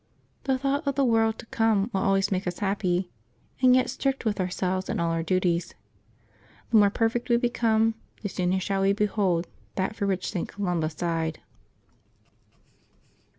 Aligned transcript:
—The 0.45 0.57
thought 0.57 0.87
of 0.87 0.95
the 0.95 1.05
world 1.05 1.37
to 1.37 1.45
come 1.45 1.91
will 1.93 2.01
always 2.01 2.31
make 2.31 2.47
us 2.47 2.57
happy, 2.57 3.11
and 3.61 3.75
yet 3.75 3.87
strict 3.87 4.25
with 4.25 4.39
ourselves 4.39 4.89
in 4.89 4.99
all 4.99 5.11
our 5.11 5.21
duties. 5.21 5.75
The 6.71 6.77
more 6.77 6.89
perfect 6.89 7.29
we 7.29 7.37
become, 7.37 7.93
the 8.23 8.29
sooner 8.29 8.59
shall 8.59 8.81
we 8.81 8.93
behold 8.93 9.47
that 9.75 9.95
for 9.95 10.07
which 10.07 10.31
St. 10.31 10.47
Columba 10.49 10.89
sighed. 10.89 11.39